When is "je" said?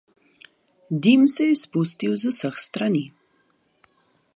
1.49-1.59